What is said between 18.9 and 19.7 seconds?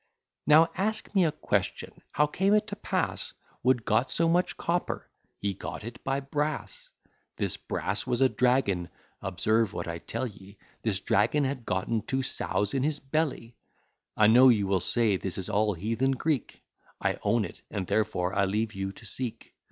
to seek.